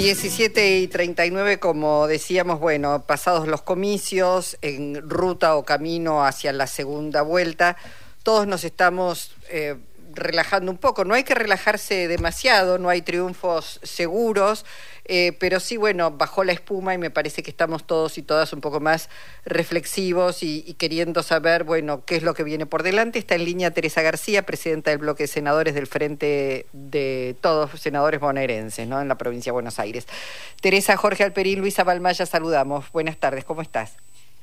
17 0.00 0.78
y 0.78 0.88
39, 0.88 1.58
como 1.58 2.06
decíamos, 2.06 2.58
bueno, 2.58 3.04
pasados 3.06 3.46
los 3.46 3.60
comicios, 3.60 4.56
en 4.62 5.06
ruta 5.06 5.56
o 5.56 5.64
camino 5.66 6.24
hacia 6.24 6.54
la 6.54 6.66
segunda 6.66 7.20
vuelta, 7.20 7.76
todos 8.22 8.46
nos 8.46 8.64
estamos 8.64 9.36
eh, 9.50 9.76
relajando 10.14 10.70
un 10.70 10.78
poco. 10.78 11.04
No 11.04 11.14
hay 11.14 11.24
que 11.24 11.34
relajarse 11.34 12.08
demasiado, 12.08 12.78
no 12.78 12.88
hay 12.88 13.02
triunfos 13.02 13.80
seguros, 13.82 14.64
eh, 15.04 15.32
pero 15.38 15.60
sí, 15.60 15.76
bueno, 15.76 16.10
bajó 16.12 16.44
la 16.44 16.52
espuma 16.52 16.94
y 16.94 16.98
me 16.98 17.10
parece 17.10 17.42
que 17.42 17.50
estamos 17.50 17.86
todos 17.86 18.18
y 18.18 18.22
todas 18.22 18.52
un 18.52 18.60
poco 18.60 18.80
más 18.80 19.08
reflexivos 19.44 20.42
y, 20.42 20.74
queriendo 20.74 21.22
saber, 21.22 21.64
bueno, 21.64 22.04
qué 22.04 22.16
es 22.16 22.22
lo 22.22 22.34
que 22.34 22.44
viene 22.44 22.66
por 22.66 22.82
delante. 22.82 23.18
Está 23.18 23.34
en 23.34 23.44
línea 23.44 23.70
Teresa 23.70 24.02
García, 24.02 24.46
presidenta 24.46 24.90
del 24.90 24.98
bloque 24.98 25.24
de 25.24 25.28
senadores 25.28 25.74
del 25.74 25.86
Frente 25.86 26.66
de 26.72 27.36
todos 27.40 27.80
senadores 27.80 28.20
bonaerenses, 28.20 28.86
¿no? 28.86 29.00
En 29.00 29.08
la 29.08 29.16
provincia 29.16 29.50
de 29.50 29.54
Buenos 29.54 29.78
Aires. 29.78 30.06
Teresa, 30.60 30.96
Jorge 30.96 31.24
Alperín, 31.24 31.60
Luisa 31.60 31.84
Balmaya, 31.84 32.26
saludamos. 32.26 32.90
Buenas 32.92 33.16
tardes, 33.16 33.44
¿cómo 33.44 33.62
estás? 33.62 33.96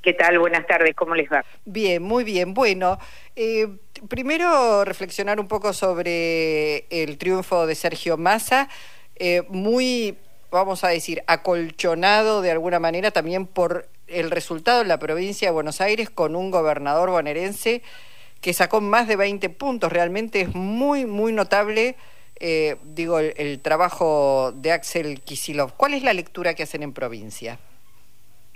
¿Qué 0.07 0.13
tal? 0.13 0.39
Buenas 0.39 0.65
tardes, 0.67 0.95
¿cómo 0.95 1.15
les 1.15 1.29
va? 1.29 1.43
Bien, 1.65 2.01
muy 2.01 2.23
bien. 2.23 2.53
Bueno, 2.53 2.97
eh, 3.35 3.67
primero 4.07 4.85
reflexionar 4.85 5.39
un 5.39 5.47
poco 5.47 5.73
sobre 5.73 6.85
el 6.89 7.17
triunfo 7.17 7.65
de 7.67 7.75
Sergio 7.75 8.17
Massa, 8.17 8.69
eh, 9.15 9.43
muy 9.49 10.17
vamos 10.51 10.83
a 10.83 10.89
decir, 10.89 11.23
acolchonado 11.27 12.41
de 12.41 12.51
alguna 12.51 12.79
manera 12.79 13.11
también 13.11 13.47
por 13.47 13.89
el 14.07 14.31
resultado 14.31 14.81
en 14.81 14.87
la 14.87 14.99
provincia 14.99 15.49
de 15.49 15.53
Buenos 15.53 15.81
Aires 15.81 16.09
con 16.09 16.35
un 16.35 16.51
gobernador 16.51 17.09
bonaerense 17.09 17.81
que 18.41 18.53
sacó 18.53 18.81
más 18.81 19.07
de 19.07 19.15
20 19.15 19.49
puntos. 19.49 19.91
Realmente 19.91 20.41
es 20.41 20.55
muy, 20.55 21.05
muy 21.05 21.33
notable, 21.33 21.95
eh, 22.39 22.77
digo, 22.83 23.19
el, 23.19 23.59
trabajo 23.61 24.53
de 24.55 24.71
Axel 24.71 25.21
Kisilov. 25.21 25.73
¿Cuál 25.75 25.95
es 25.95 26.03
la 26.03 26.13
lectura 26.13 26.53
que 26.53 26.63
hacen 26.63 26.83
en 26.83 26.93
provincia? 26.93 27.59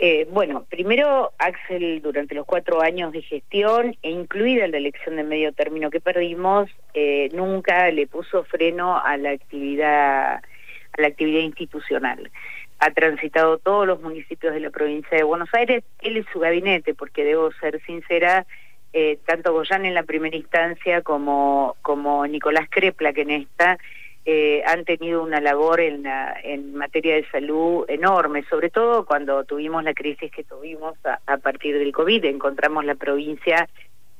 Eh, 0.03 0.27
bueno, 0.31 0.65
primero 0.67 1.31
Axel 1.37 2.01
durante 2.01 2.33
los 2.33 2.47
cuatro 2.47 2.81
años 2.81 3.11
de 3.11 3.21
gestión 3.21 3.95
e 4.01 4.09
incluida 4.09 4.67
la 4.67 4.77
elección 4.77 5.15
de 5.15 5.23
medio 5.23 5.53
término 5.53 5.91
que 5.91 5.99
perdimos, 5.99 6.71
eh, 6.95 7.29
nunca 7.33 7.87
le 7.91 8.07
puso 8.07 8.43
freno 8.45 8.97
a 8.97 9.15
la 9.17 9.29
actividad 9.29 10.37
a 10.37 11.01
la 11.01 11.07
actividad 11.07 11.41
institucional. 11.41 12.31
Ha 12.79 12.89
transitado 12.89 13.59
todos 13.59 13.85
los 13.85 14.01
municipios 14.01 14.55
de 14.55 14.61
la 14.61 14.71
provincia 14.71 15.15
de 15.15 15.23
Buenos 15.23 15.53
Aires, 15.53 15.83
él 16.01 16.17
y 16.17 16.23
su 16.33 16.39
gabinete, 16.39 16.95
porque 16.95 17.23
debo 17.23 17.51
ser 17.51 17.79
sincera, 17.85 18.47
eh, 18.93 19.19
tanto 19.27 19.53
Goyán 19.53 19.85
en 19.85 19.93
la 19.93 20.01
primera 20.01 20.35
instancia 20.35 21.03
como, 21.03 21.75
como 21.83 22.25
Nicolás 22.25 22.67
Crepla, 22.71 23.13
que 23.13 23.21
en 23.21 23.29
esta, 23.29 23.77
eh, 24.25 24.61
han 24.65 24.85
tenido 24.85 25.23
una 25.23 25.41
labor 25.41 25.79
en, 25.79 26.05
en 26.43 26.75
materia 26.75 27.15
de 27.15 27.29
salud 27.29 27.85
enorme, 27.87 28.43
sobre 28.49 28.69
todo 28.69 29.05
cuando 29.05 29.43
tuvimos 29.43 29.83
la 29.83 29.93
crisis 29.93 30.31
que 30.31 30.43
tuvimos 30.43 30.95
a 31.03 31.37
partir 31.37 31.77
del 31.77 31.91
COVID, 31.91 32.25
encontramos 32.25 32.85
la 32.85 32.95
provincia 32.95 33.67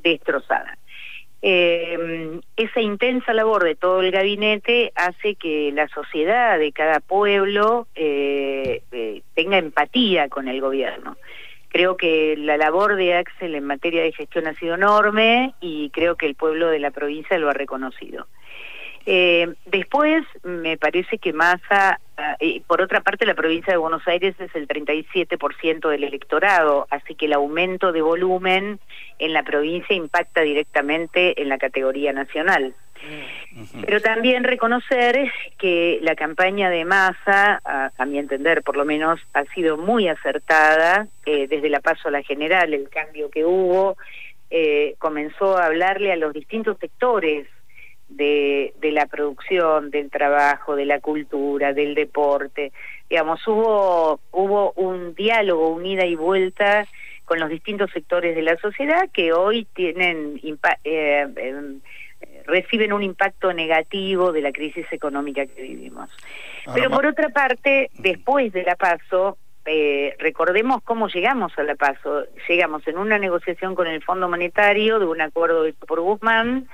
destrozada. 0.04 0.78
Eh, 1.44 2.40
esa 2.56 2.82
intensa 2.82 3.34
labor 3.34 3.64
de 3.64 3.76
todo 3.76 4.02
el 4.02 4.12
gabinete 4.12 4.92
hace 4.96 5.34
que 5.36 5.72
la 5.74 5.88
sociedad 5.88 6.60
de 6.60 6.72
cada 6.72 7.00
pueblo 7.00 7.88
eh, 7.96 8.84
eh, 8.92 9.24
tenga 9.34 9.58
empatía 9.58 10.30
con 10.30 10.48
el 10.48 10.62
gobierno. 10.62 11.18
Creo 11.70 11.98
que 11.98 12.36
la 12.38 12.58
labor 12.58 12.96
de 12.96 13.16
Axel 13.16 13.56
en 13.56 13.64
materia 13.64 14.04
de 14.04 14.12
gestión 14.12 14.46
ha 14.46 14.54
sido 14.56 14.76
enorme 14.76 15.56
y 15.62 15.90
creo 15.90 16.16
que 16.16 16.28
el 16.28 16.36
pueblo 16.36 16.68
de 16.68 16.80
la 16.80 16.92
provincia 16.92 17.40
lo 17.40 17.50
ha 17.50 17.54
reconocido. 17.54 18.28
Eh, 19.06 19.54
después, 19.66 20.24
me 20.44 20.78
parece 20.78 21.18
que 21.18 21.34
Massa, 21.34 22.00
ah, 22.18 22.38
por 22.68 22.82
otra 22.82 23.02
parte, 23.02 23.26
la 23.26 23.34
provincia 23.34 23.74
de 23.74 23.78
Buenos 23.78 24.08
Aires 24.08 24.36
es 24.40 24.54
el 24.56 24.68
37% 24.68 25.90
del 25.90 26.04
electorado, 26.04 26.88
así 26.90 27.16
que 27.16 27.26
el 27.26 27.34
aumento 27.34 27.92
de 27.92 28.02
volumen 28.02 28.80
en 29.20 29.34
la 29.34 29.44
provincia 29.44 29.95
impacta 29.95 30.42
directamente 30.42 31.42
en 31.42 31.50
la 31.50 31.58
categoría 31.58 32.14
nacional. 32.14 32.76
Pero 33.84 34.00
también 34.00 34.44
reconocer 34.44 35.32
que 35.58 36.00
la 36.04 36.16
campaña 36.16 36.70
de 36.70 36.86
Massa, 36.86 37.60
a, 37.66 38.06
mi 38.06 38.20
entender 38.20 38.61
por 38.61 38.78
lo 38.78 38.86
menos, 38.86 39.20
ha 39.34 39.44
sido 39.56 39.78
muy 39.78 40.08
acertada 40.08 41.08
eh, 41.26 41.48
desde 41.48 41.70
la 41.70 41.80
paso 41.80 42.10
a 42.10 42.11
la 42.11 42.22
general, 42.22 42.73
el 42.73 42.90
cambio 42.90 43.32
que 43.32 43.44
hubo, 43.44 43.98
eh, 44.52 44.95
comenzó 45.00 45.58
a 45.58 45.66
hablarle 45.66 46.11
a 46.11 46.16
los 46.16 46.34
distintos 46.34 46.78
sectores 46.78 47.48
de, 48.11 48.73
de 48.80 48.92
la 48.92 49.05
producción, 49.08 49.92
del 49.92 50.10
trabajo, 50.10 50.76
de 50.76 50.86
la 50.86 50.99
cultura, 50.99 51.73
del 51.73 51.95
deporte. 51.95 52.72
Digamos, 53.10 53.45
hubo, 53.48 54.20
hubo 54.32 54.72
un 54.73 55.16
diálogo, 55.16 55.70
un 55.70 55.86
ida 55.86 56.05
y 56.05 56.16
vuelta 56.16 56.88
con 57.26 57.39
los 57.39 57.49
distintos 57.49 57.92
sectores 57.92 58.36
de 58.36 58.42
la 58.42 58.58
sociedad 58.58 59.10
que 59.14 59.32
hoy 59.32 59.66
tienen 59.73 60.39
eh, 60.83 61.27
em, 61.38 61.80
reciben 62.45 62.94
un 62.94 63.04
impacto 63.04 63.54
negativo 63.54 64.32
de 64.32 64.42
la 64.42 64.52
crisis 64.52 64.86
económica 64.92 65.45
que 65.45 65.61
vivimos. 65.61 66.10
Pero 66.73 66.89
por 66.89 67.05
otra 67.05 67.30
parte, 67.30 67.89
después 67.99 68.52
de 68.54 68.64
la 68.64 68.76
paso, 68.76 69.38
eh, 69.66 70.16
recordemos 70.20 70.82
cómo 70.83 71.08
llegamos 71.08 71.58
a 71.58 71.64
la 71.64 71.76
paso. 71.76 72.26
Llegamos 72.48 72.88
en 72.88 72.98
una 72.98 73.17
negociación 73.17 73.76
con 73.76 73.88
el 73.88 74.04
Fondo 74.04 74.28
Monetario 74.28 74.99
de 74.99 75.05
un 75.05 75.22
acuerdo 75.22 75.66
por 75.88 76.02
Guzmán, 76.02 76.67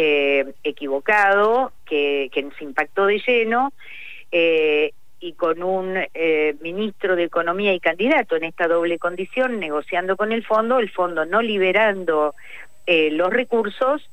eh, 0.00 0.54
equivocado 0.62 1.72
que, 1.84 2.30
que, 2.32 2.44
nos 2.44 2.62
impactó 2.62 3.06
de 3.06 3.18
lleno 3.18 3.72
eh, 4.30 4.92
y 5.18 5.32
con 5.32 5.60
un 5.64 5.96
eh, 6.14 6.54
ministro 6.60 7.16
de 7.16 7.24
Economía 7.24 7.74
y 7.74 7.80
candidato 7.80 8.36
en 8.36 8.44
esta 8.44 8.68
doble 8.68 9.00
condición, 9.00 9.58
negociando 9.58 10.16
con 10.16 10.30
el 10.30 10.46
fondo, 10.46 10.78
el 10.78 10.88
fondo 10.88 11.24
no 11.26 11.42
liberando 11.42 12.36
eh, 12.86 13.10
los 13.10 13.30
recursos, 13.30 14.08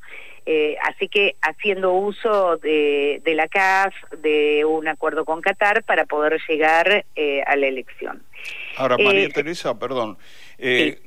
eh, 0.47 0.75
así 0.81 1.07
que 1.07 1.35
haciendo 1.43 1.93
uso 1.93 2.57
de, 2.57 3.21
de, 3.23 3.35
la 3.35 3.47
CAF, 3.47 3.93
de 4.23 4.65
un 4.65 4.87
acuerdo 4.87 5.23
con 5.23 5.39
Qatar 5.39 5.83
para 5.83 6.05
poder 6.05 6.41
llegar 6.49 7.05
eh, 7.15 7.43
a 7.45 7.55
la 7.57 7.67
elección. 7.67 8.23
Ahora, 8.77 8.97
María 8.97 9.29
Teresa, 9.29 9.77
perdón. 9.77 10.17
Sí 10.57 10.97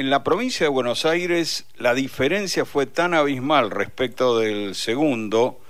en 0.00 0.08
la 0.08 0.24
provincia 0.24 0.64
de 0.64 0.70
Buenos 0.70 1.04
Aires 1.04 1.66
la 1.76 1.94
diferencia 1.94 2.64
fue 2.64 2.86
tan 2.86 3.12
abismal 3.12 3.70
respecto 3.70 4.38
del 4.38 4.74
segundo 4.74 5.60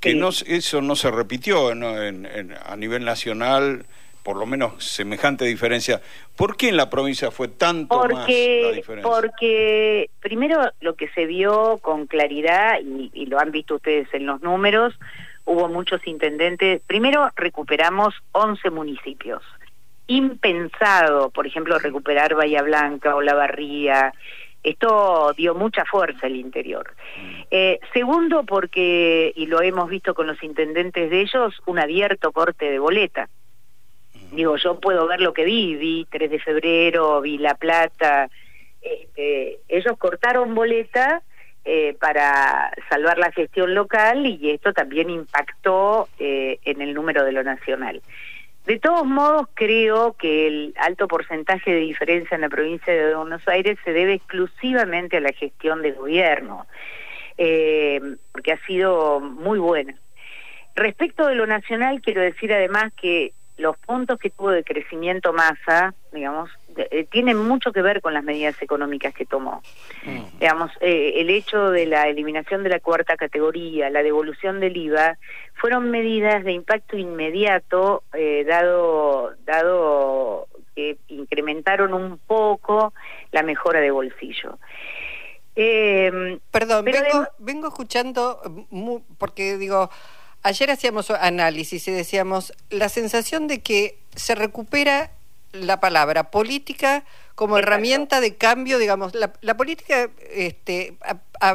que 0.00 0.14
no, 0.14 0.28
eso 0.28 0.80
no 0.80 0.94
se 0.96 1.10
repitió 1.10 1.70
a 1.70 2.76
nivel 2.76 3.04
nacional, 3.04 3.86
por 4.22 4.36
lo 4.36 4.46
menos 4.46 4.84
semejante 4.84 5.44
diferencia. 5.46 6.02
¿Por 6.36 6.56
qué 6.56 6.68
en 6.68 6.76
la 6.76 6.90
provincia 6.90 7.30
fue 7.30 7.48
tanto 7.48 7.98
porque, 7.98 8.60
más 8.60 8.70
la 8.70 8.76
diferencia? 8.76 9.10
Porque 9.10 10.10
primero 10.20 10.60
lo 10.80 10.94
que 10.94 11.08
se 11.08 11.24
vio 11.26 11.78
con 11.78 12.06
claridad, 12.06 12.78
y, 12.80 13.10
y 13.14 13.26
lo 13.26 13.40
han 13.40 13.50
visto 13.50 13.76
ustedes 13.76 14.06
en 14.12 14.26
los 14.26 14.42
números, 14.42 14.94
hubo 15.46 15.68
muchos 15.68 16.06
intendentes. 16.06 16.82
Primero 16.86 17.30
recuperamos 17.34 18.14
11 18.32 18.70
municipios 18.70 19.42
impensado, 20.06 21.30
por 21.30 21.46
ejemplo, 21.46 21.78
recuperar 21.78 22.34
Bahía 22.34 22.62
Blanca 22.62 23.14
o 23.14 23.22
La 23.22 23.34
Barría. 23.34 24.12
Esto 24.62 25.32
dio 25.36 25.54
mucha 25.54 25.84
fuerza 25.84 26.26
al 26.26 26.36
interior. 26.36 26.94
Mm. 27.16 27.42
Eh, 27.50 27.80
segundo, 27.92 28.44
porque, 28.44 29.32
y 29.36 29.46
lo 29.46 29.60
hemos 29.60 29.88
visto 29.90 30.14
con 30.14 30.26
los 30.26 30.42
intendentes 30.42 31.10
de 31.10 31.20
ellos, 31.20 31.54
un 31.66 31.78
abierto 31.78 32.32
corte 32.32 32.70
de 32.70 32.78
boleta. 32.78 33.28
Mm. 34.14 34.36
Digo, 34.36 34.56
yo 34.56 34.80
puedo 34.80 35.06
ver 35.06 35.20
lo 35.20 35.34
que 35.34 35.44
vi, 35.44 35.76
vi 35.76 36.06
3 36.10 36.30
de 36.30 36.38
febrero, 36.38 37.20
vi 37.20 37.38
La 37.38 37.54
Plata. 37.54 38.28
Este, 38.80 39.60
ellos 39.68 39.96
cortaron 39.98 40.54
boleta 40.54 41.22
eh, 41.66 41.96
para 41.98 42.70
salvar 42.90 43.16
la 43.16 43.32
gestión 43.32 43.74
local 43.74 44.26
y 44.26 44.50
esto 44.50 44.74
también 44.74 45.08
impactó 45.08 46.08
eh, 46.18 46.58
en 46.62 46.82
el 46.82 46.92
número 46.92 47.24
de 47.24 47.32
lo 47.32 47.42
nacional. 47.42 48.02
De 48.66 48.78
todos 48.78 49.04
modos, 49.04 49.48
creo 49.52 50.14
que 50.14 50.46
el 50.46 50.74
alto 50.78 51.06
porcentaje 51.06 51.70
de 51.70 51.80
diferencia 51.80 52.34
en 52.34 52.40
la 52.40 52.48
provincia 52.48 52.94
de 52.94 53.14
Buenos 53.14 53.46
Aires 53.46 53.78
se 53.84 53.92
debe 53.92 54.14
exclusivamente 54.14 55.18
a 55.18 55.20
la 55.20 55.32
gestión 55.32 55.82
del 55.82 55.94
gobierno, 55.94 56.66
eh, 57.36 58.00
porque 58.32 58.52
ha 58.52 58.66
sido 58.66 59.20
muy 59.20 59.58
buena. 59.58 59.94
Respecto 60.74 61.26
de 61.26 61.34
lo 61.34 61.46
nacional, 61.46 62.00
quiero 62.00 62.22
decir 62.22 62.52
además 62.52 62.92
que 63.00 63.34
los 63.56 63.76
puntos 63.78 64.18
que 64.18 64.30
tuvo 64.30 64.50
de 64.50 64.64
crecimiento 64.64 65.32
masa, 65.32 65.94
digamos, 66.12 66.50
eh, 66.76 67.06
tienen 67.10 67.36
mucho 67.38 67.72
que 67.72 67.82
ver 67.82 68.00
con 68.00 68.14
las 68.14 68.24
medidas 68.24 68.60
económicas 68.60 69.14
que 69.14 69.24
tomó. 69.24 69.62
Mm. 70.04 70.38
Digamos, 70.40 70.72
eh, 70.80 71.14
el 71.16 71.30
hecho 71.30 71.70
de 71.70 71.86
la 71.86 72.08
eliminación 72.08 72.64
de 72.64 72.70
la 72.70 72.80
cuarta 72.80 73.16
categoría, 73.16 73.90
la 73.90 74.02
devolución 74.02 74.58
del 74.58 74.76
IVA, 74.76 75.18
fueron 75.54 75.90
medidas 75.90 76.42
de 76.42 76.52
impacto 76.52 76.96
inmediato, 76.96 78.02
eh, 78.12 78.44
dado, 78.44 79.34
dado 79.44 80.48
que 80.74 80.96
incrementaron 81.08 81.94
un 81.94 82.18
poco 82.18 82.92
la 83.30 83.44
mejora 83.44 83.80
de 83.80 83.92
bolsillo. 83.92 84.58
Perdón, 85.54 86.84
vengo, 86.84 87.28
vengo 87.38 87.68
escuchando, 87.68 88.40
porque 89.18 89.56
digo, 89.56 89.88
Ayer 90.44 90.70
hacíamos 90.70 91.10
análisis 91.10 91.88
y 91.88 91.90
decíamos 91.90 92.52
la 92.68 92.90
sensación 92.90 93.48
de 93.48 93.62
que 93.62 93.98
se 94.14 94.34
recupera 94.34 95.10
la 95.52 95.80
palabra 95.80 96.30
política 96.30 97.02
como 97.34 97.56
herramienta 97.56 98.20
de 98.20 98.36
cambio, 98.36 98.78
digamos, 98.78 99.14
la, 99.14 99.56
política 99.56 100.10
este, 100.30 100.98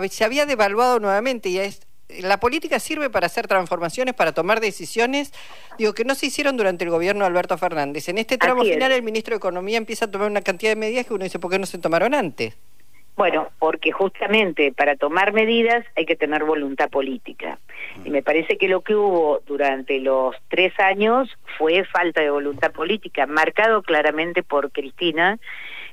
se 0.09 0.23
había 0.23 0.47
devaluado 0.47 0.99
nuevamente 0.99 1.49
y 1.49 1.59
es, 1.59 1.81
la 2.07 2.39
política 2.39 2.79
sirve 2.79 3.11
para 3.11 3.27
hacer 3.27 3.47
transformaciones, 3.47 4.15
para 4.15 4.31
tomar 4.31 4.59
decisiones, 4.59 5.33
digo, 5.77 5.93
que 5.93 6.03
no 6.03 6.15
se 6.15 6.25
hicieron 6.25 6.57
durante 6.57 6.83
el 6.83 6.89
gobierno 6.89 7.25
de 7.25 7.27
Alberto 7.27 7.59
Fernández. 7.59 8.09
En 8.09 8.17
este 8.17 8.39
tramo 8.39 8.63
final 8.63 8.91
el 8.91 9.03
ministro 9.03 9.33
de 9.33 9.37
Economía 9.37 9.77
empieza 9.77 10.05
a 10.05 10.07
tomar 10.11 10.31
una 10.31 10.41
cantidad 10.41 10.71
de 10.71 10.77
medidas 10.77 11.05
que 11.05 11.13
uno 11.13 11.25
dice, 11.25 11.37
¿por 11.37 11.51
qué 11.51 11.59
no 11.59 11.67
se 11.67 11.77
tomaron 11.77 12.15
antes? 12.15 12.55
Bueno, 13.19 13.49
porque 13.59 13.91
justamente 13.91 14.71
para 14.71 14.95
tomar 14.95 15.33
medidas 15.33 15.85
hay 15.97 16.05
que 16.05 16.15
tener 16.15 16.45
voluntad 16.45 16.89
política. 16.89 17.59
Y 18.05 18.11
me 18.11 18.23
parece 18.23 18.57
que 18.57 18.69
lo 18.69 18.79
que 18.79 18.95
hubo 18.95 19.41
durante 19.45 19.99
los 19.99 20.37
tres 20.47 20.71
años 20.79 21.27
fue 21.57 21.83
falta 21.83 22.21
de 22.21 22.29
voluntad 22.29 22.71
política, 22.71 23.25
marcado 23.25 23.81
claramente 23.81 24.41
por 24.41 24.71
Cristina, 24.71 25.37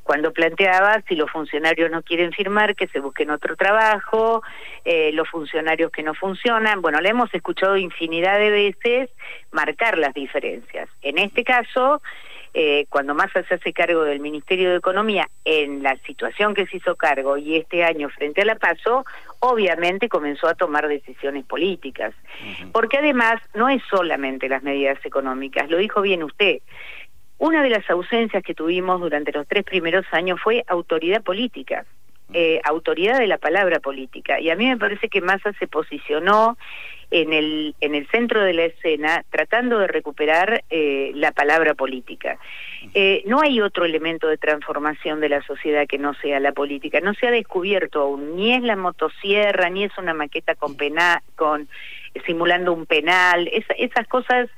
cuando 0.05 0.33
planteaba 0.33 1.03
si 1.09 1.17
los 1.17 1.29
funcionarios 1.29 1.91
no 1.91 2.05
quieren 2.05 2.31
firmar, 2.31 2.77
que 2.77 2.87
se 2.87 3.01
busquen 3.01 3.31
otro 3.31 3.57
trabajo, 3.57 4.45
eh, 4.85 5.11
los 5.13 5.29
funcionarios 5.29 5.91
que 5.91 6.05
no 6.05 6.15
funcionan. 6.15 6.81
Bueno, 6.81 7.01
le 7.01 7.09
hemos 7.09 7.35
escuchado 7.35 7.77
infinidad 7.77 8.39
de 8.39 8.51
veces 8.51 9.11
marcar 9.51 9.99
las 9.99 10.15
diferencias. 10.15 10.89
En 11.03 11.19
este 11.19 11.43
caso, 11.43 12.01
eh, 12.59 12.87
cuando 12.89 13.15
Massa 13.15 13.43
se 13.43 13.57
hace 13.57 13.75
cargo 13.75 14.05
del 14.05 14.19
Ministerio 14.19 14.71
de 14.71 14.77
Economía, 14.77 15.29
en 15.45 15.83
la 15.83 15.95
situación 16.07 16.55
que 16.55 16.67
se 16.67 16.79
hizo 16.79 16.97
cargo 16.97 17.37
y 17.37 17.57
este 17.57 17.85
año 17.85 18.09
frente 18.09 18.41
a 18.41 18.45
la 18.47 18.55
PASO, 18.55 19.05
obviamente 19.41 20.09
comenzó 20.09 20.49
a 20.49 20.55
tomar 20.55 20.89
decisiones 20.89 21.45
políticas. 21.45 22.15
Porque 22.73 22.97
además 22.97 23.43
no 23.53 23.69
es 23.69 23.83
solamente 23.91 24.49
las 24.49 24.63
medidas 24.63 24.99
económicas, 25.05 25.69
lo 25.69 25.77
dijo 25.77 26.01
bien 26.01 26.23
usted. 26.23 26.63
Una 27.37 27.63
de 27.63 27.69
las 27.69 27.91
ausencias 27.91 28.43
que 28.43 28.55
tuvimos 28.55 29.03
durante 29.03 29.33
los 29.33 29.47
tres 29.47 29.63
primeros 29.63 30.07
años 30.13 30.41
fue 30.43 30.65
autoridad 30.67 31.23
política. 31.23 31.85
Eh, 32.33 32.63
autoridad 32.65 33.19
de 33.19 33.27
la 33.27 33.37
palabra 33.37 33.81
política. 33.81 34.41
Y 34.41 34.49
a 34.49 34.57
mí 34.57 34.67
me 34.67 34.79
parece 34.79 35.11
que 35.11 35.21
Massa 35.21 35.53
se 35.59 35.67
posicionó 35.67 36.57
en 37.23 37.33
el, 37.33 37.75
en 37.81 37.95
el 37.95 38.07
centro 38.09 38.43
de 38.43 38.53
la 38.53 38.65
escena 38.65 39.25
tratando 39.31 39.79
de 39.79 39.87
recuperar 39.87 40.65
eh, 40.69 41.13
la 41.15 41.33
palabra 41.33 41.75
política. 41.75 42.39
Eh, 42.95 43.23
no 43.27 43.41
hay 43.41 43.61
otro 43.61 43.85
elemento 43.85 44.29
de 44.29 44.37
transformación 44.37 45.21
de 45.21 45.31
la 45.31 45.43
sociedad 45.43 45.87
que 45.87 45.99
no 45.99 46.15
sea 46.15 46.41
la 46.41 46.53
política. 46.53 47.01
No 47.01 47.15
se 47.15 47.27
ha 47.27 47.31
descubierto 47.31 48.03
aún, 48.03 48.37
ni 48.37 48.53
es 48.53 48.63
la 48.63 48.77
motosierra, 48.77 49.71
ni 49.71 49.85
es 49.85 49.97
una 49.99 50.13
maqueta 50.13 50.55
con, 50.55 50.77
pena, 50.77 51.23
con 51.37 51.69
simulando 52.27 52.73
un 52.73 52.87
penal. 52.87 53.51
esas 53.79 54.07
cosas 54.09 54.49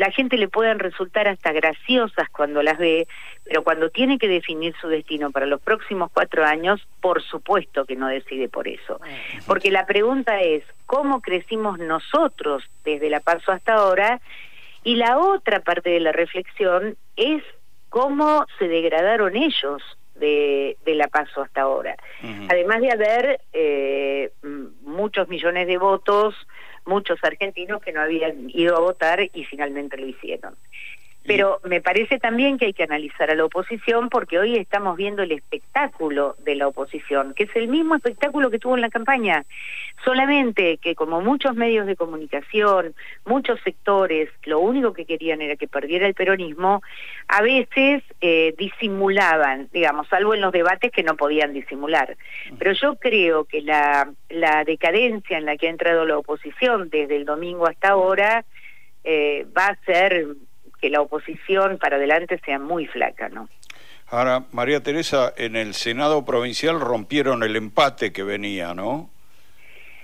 la 0.00 0.10
gente 0.10 0.38
le 0.38 0.48
pueden 0.48 0.78
resultar 0.78 1.28
hasta 1.28 1.52
graciosas 1.52 2.30
cuando 2.30 2.62
las 2.62 2.78
ve, 2.78 3.06
pero 3.44 3.62
cuando 3.62 3.90
tiene 3.90 4.18
que 4.18 4.28
definir 4.28 4.74
su 4.80 4.88
destino 4.88 5.30
para 5.30 5.44
los 5.44 5.60
próximos 5.60 6.10
cuatro 6.10 6.42
años, 6.42 6.80
por 7.02 7.22
supuesto 7.22 7.84
que 7.84 7.96
no 7.96 8.08
decide 8.08 8.48
por 8.48 8.66
eso. 8.66 8.98
Porque 9.46 9.70
la 9.70 9.84
pregunta 9.84 10.40
es, 10.40 10.64
¿cómo 10.86 11.20
crecimos 11.20 11.78
nosotros 11.78 11.99
desde 12.84 13.10
la 13.10 13.20
paso 13.20 13.52
hasta 13.52 13.74
ahora? 13.74 14.20
Y 14.84 14.96
la 14.96 15.18
otra 15.18 15.60
parte 15.60 15.90
de 15.90 16.00
la 16.00 16.12
reflexión 16.12 16.96
es 17.16 17.42
cómo 17.88 18.46
se 18.58 18.68
degradaron 18.68 19.36
ellos 19.36 19.82
de, 20.14 20.76
la 20.86 21.08
paso 21.08 21.42
hasta 21.42 21.62
ahora. 21.62 21.96
Además 22.48 22.80
de 22.80 22.92
haber 22.92 23.40
eh, 23.52 24.30
muchos 24.82 25.28
millones 25.28 25.66
de 25.66 25.78
votos, 25.78 26.34
muchos 26.84 27.18
argentinos 27.22 27.80
que 27.80 27.92
no 27.92 28.00
habían 28.00 28.50
ido 28.50 28.76
a 28.76 28.80
votar 28.80 29.20
y 29.20 29.44
finalmente 29.44 29.96
lo 29.96 30.06
hicieron. 30.06 30.54
Pero 31.26 31.60
me 31.64 31.80
parece 31.80 32.18
también 32.18 32.56
que 32.56 32.66
hay 32.66 32.72
que 32.72 32.82
analizar 32.82 33.30
a 33.30 33.34
la 33.34 33.44
oposición 33.44 34.08
porque 34.08 34.38
hoy 34.38 34.56
estamos 34.56 34.96
viendo 34.96 35.22
el 35.22 35.32
espectáculo 35.32 36.34
de 36.44 36.54
la 36.54 36.66
oposición, 36.66 37.34
que 37.34 37.44
es 37.44 37.54
el 37.56 37.68
mismo 37.68 37.94
espectáculo 37.94 38.50
que 38.50 38.58
tuvo 38.58 38.74
en 38.74 38.80
la 38.80 38.88
campaña, 38.88 39.44
solamente 40.02 40.78
que 40.78 40.94
como 40.94 41.20
muchos 41.20 41.54
medios 41.54 41.86
de 41.86 41.94
comunicación, 41.94 42.94
muchos 43.26 43.60
sectores, 43.62 44.30
lo 44.44 44.60
único 44.60 44.94
que 44.94 45.04
querían 45.04 45.42
era 45.42 45.56
que 45.56 45.68
perdiera 45.68 46.06
el 46.06 46.14
peronismo, 46.14 46.82
a 47.28 47.42
veces 47.42 48.02
eh, 48.22 48.54
disimulaban, 48.56 49.68
digamos, 49.72 50.08
salvo 50.08 50.34
en 50.34 50.40
los 50.40 50.52
debates 50.52 50.90
que 50.90 51.02
no 51.02 51.16
podían 51.16 51.52
disimular. 51.52 52.16
Pero 52.58 52.72
yo 52.72 52.96
creo 52.96 53.44
que 53.44 53.60
la, 53.60 54.10
la 54.30 54.64
decadencia 54.64 55.36
en 55.36 55.44
la 55.44 55.58
que 55.58 55.66
ha 55.66 55.70
entrado 55.70 56.06
la 56.06 56.16
oposición 56.16 56.88
desde 56.88 57.16
el 57.16 57.26
domingo 57.26 57.66
hasta 57.66 57.90
ahora 57.90 58.44
eh, 59.04 59.46
va 59.56 59.68
a 59.68 59.76
ser 59.84 60.26
que 60.80 60.90
la 60.90 61.00
oposición 61.00 61.78
para 61.78 61.96
adelante 61.96 62.40
sea 62.44 62.58
muy 62.58 62.86
flaca, 62.86 63.28
¿no? 63.28 63.48
Ahora, 64.08 64.44
María 64.50 64.82
Teresa, 64.82 65.32
en 65.36 65.54
el 65.54 65.74
Senado 65.74 66.24
provincial 66.24 66.80
rompieron 66.80 67.42
el 67.44 67.54
empate 67.54 68.12
que 68.12 68.24
venía, 68.24 68.74
¿no? 68.74 69.08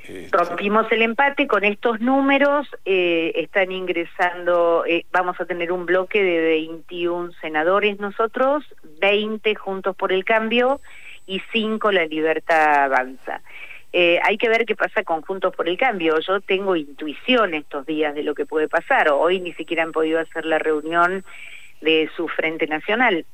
Este, 0.04 0.36
Rompimos 0.36 0.86
el 0.92 1.02
empate 1.02 1.48
con 1.48 1.64
estos 1.64 2.00
números, 2.00 2.68
eh, 2.84 3.32
están 3.34 3.72
ingresando, 3.72 4.84
eh, 4.86 5.04
vamos 5.10 5.40
a 5.40 5.46
tener 5.46 5.72
un 5.72 5.84
bloque 5.84 6.22
de 6.22 6.40
21 6.40 7.32
senadores 7.40 7.98
nosotros, 7.98 8.64
20 9.00 9.56
juntos 9.56 9.96
por 9.96 10.12
el 10.12 10.24
cambio 10.24 10.80
y 11.26 11.42
5 11.52 11.90
la 11.90 12.06
libertad 12.06 12.84
avanza. 12.84 13.42
Eh, 13.92 14.18
hay 14.22 14.36
que 14.36 14.48
ver 14.48 14.66
qué 14.66 14.76
pasa 14.76 15.02
con 15.04 15.22
Juntos 15.22 15.54
por 15.54 15.68
el 15.68 15.78
Cambio. 15.78 16.18
Yo 16.20 16.40
tengo 16.40 16.76
intuición 16.76 17.54
estos 17.54 17.86
días 17.86 18.14
de 18.14 18.22
lo 18.22 18.34
que 18.34 18.46
puede 18.46 18.68
pasar. 18.68 19.10
Hoy 19.10 19.40
ni 19.40 19.52
siquiera 19.54 19.82
han 19.82 19.92
podido 19.92 20.20
hacer 20.20 20.44
la 20.44 20.58
reunión 20.58 21.24
de 21.80 22.10
su 22.16 22.28
Frente 22.28 22.66
Nacional. 22.66 23.24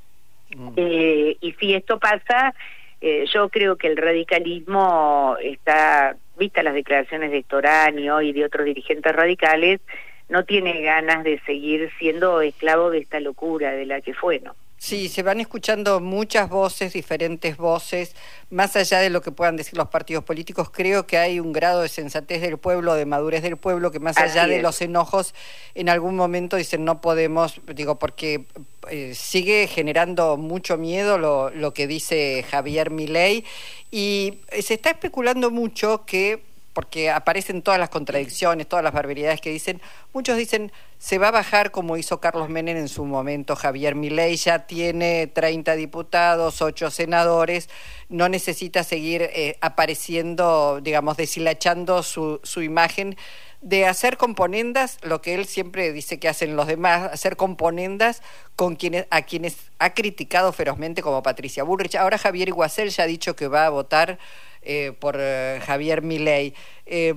Mm. 0.55 0.73
Eh, 0.77 1.37
y 1.41 1.53
si 1.53 1.75
esto 1.75 1.99
pasa, 1.99 2.55
eh, 3.01 3.25
yo 3.33 3.49
creo 3.49 3.77
que 3.77 3.89
el 3.89 3.97
radicalismo 3.97 5.37
está, 5.43 6.17
vista 6.39 6.63
las 6.63 6.75
declaraciones 6.75 7.33
de 7.33 7.43
Torani 7.43 8.09
y 8.23 8.33
de 8.33 8.45
otros 8.45 8.65
dirigentes 8.65 9.13
radicales, 9.15 9.81
no 10.29 10.45
tiene 10.45 10.81
ganas 10.83 11.25
de 11.25 11.41
seguir 11.41 11.91
siendo 11.99 12.41
esclavo 12.41 12.91
de 12.91 12.99
esta 12.99 13.21
locura 13.21 13.73
de 13.73 13.87
la 13.87 14.01
que 14.01 14.15
fue, 14.15 14.41
¿no? 14.41 14.55
Sí, 14.85 15.09
se 15.09 15.23
van 15.23 15.39
escuchando 15.39 16.01
muchas 16.01 16.49
voces, 16.49 16.93
diferentes 16.93 17.57
voces, 17.57 18.17
más 18.51 18.75
allá 18.75 18.99
de 18.99 19.11
lo 19.11 19.23
que 19.23 19.31
puedan 19.31 19.55
decir 19.55 19.79
los 19.79 19.87
partidos 19.87 20.25
políticos, 20.25 20.71
creo 20.73 21.07
que 21.07 21.19
hay 21.19 21.39
un 21.39 21.53
grado 21.53 21.83
de 21.83 21.89
sensatez 21.89 22.43
del 22.43 22.59
pueblo, 22.59 22.95
de 22.95 23.07
madurez 23.07 23.45
del 23.45 23.57
pueblo, 23.57 23.93
que 23.93 24.01
más 24.01 24.17
allá 24.17 24.49
de 24.49 24.61
los 24.61 24.83
enojos, 24.83 25.37
en 25.77 25.89
algún 25.89 26.17
momento 26.17 26.57
dicen 26.57 26.85
no 26.85 27.01
podemos, 27.01 27.61
digo, 27.73 28.01
porque 28.01 28.47
eh, 28.91 29.15
sigue 29.15 29.69
generando 29.69 30.37
mucho 30.37 30.77
miedo 30.77 31.17
lo, 31.17 31.51
lo 31.51 31.73
que 31.73 31.87
dice 31.87 32.45
Javier 32.51 32.91
Milei. 32.91 33.45
Y 33.93 34.41
se 34.63 34.75
está 34.75 34.91
especulando 34.91 35.53
mucho 35.53 36.05
que 36.07 36.43
porque 36.73 37.11
aparecen 37.11 37.63
todas 37.63 37.79
las 37.79 37.91
contradicciones, 37.91 38.67
todas 38.67 38.83
las 38.85 38.93
barbaridades 38.93 39.41
que 39.41 39.51
dicen. 39.51 39.81
Muchos 40.13 40.37
dicen, 40.37 40.73
se 40.99 41.19
va 41.19 41.29
a 41.29 41.33
bajar 41.33 41.71
como 41.71 41.97
hizo 41.97 42.21
Carlos 42.21 42.49
Menem 42.49 42.77
en 42.77 42.89
su 42.89 43.05
momento. 43.05 43.57
Javier 43.57 43.95
Milei 43.95 44.37
ya 44.37 44.67
tiene 44.67 45.27
30 45.27 45.75
diputados, 45.75 46.63
8 46.63 46.91
senadores, 46.91 47.69
no 48.09 48.29
necesita 48.29 48.85
seguir 48.85 49.23
eh, 49.23 49.57
apareciendo, 49.61 50.81
digamos, 50.83 51.17
deshilachando 51.17 52.03
su, 52.03 52.41
su 52.43 52.63
imagen 52.63 53.17
de 53.63 53.87
hacer 53.87 54.17
componendas, 54.17 54.99
lo 55.03 55.23
que 55.23 55.35
él 55.35 55.47
siempre 55.47 55.93
dice 55.93 56.19
que 56.19 56.29
hacen 56.29 56.57
los 56.57 56.67
demás, 56.67 57.13
hacer 57.13 57.37
componendas 57.37 58.21
con 58.57 58.75
quienes, 58.75 59.07
a 59.11 59.23
quienes 59.23 59.57
ha 59.79 59.95
criticado 59.95 60.53
ferozmente 60.53 61.01
como 61.01 61.23
Patricia 61.23 61.63
Bullrich. 61.63 61.95
Ahora 61.95 62.19
Javier 62.19 62.49
Iguacel 62.49 62.91
ya 62.91 63.05
ha 63.05 63.07
dicho 63.07 63.37
que 63.37 63.47
va 63.47 63.67
a 63.67 63.71
votar 63.71 64.19
eh, 64.63 64.93
por 64.99 65.17
eh, 65.19 65.61
Javier 65.65 66.03
Milei. 66.03 66.55
Eh, 66.87 67.15